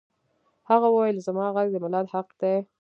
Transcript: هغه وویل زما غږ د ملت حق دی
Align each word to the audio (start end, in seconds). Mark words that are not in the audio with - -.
هغه 0.69 0.87
وویل 0.91 1.17
زما 1.27 1.45
غږ 1.55 1.67
د 1.73 1.75
ملت 1.83 2.05
حق 2.13 2.27
دی 2.41 2.55